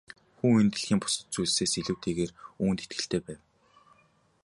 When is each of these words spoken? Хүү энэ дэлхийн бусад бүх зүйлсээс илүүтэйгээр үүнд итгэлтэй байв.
Хүү 0.37 0.51
энэ 0.61 0.71
дэлхийн 0.73 0.99
бусад 1.01 1.21
бүх 1.23 1.31
зүйлсээс 1.33 1.73
илүүтэйгээр 1.79 2.31
үүнд 2.63 2.79
итгэлтэй 2.83 3.21
байв. 3.25 3.39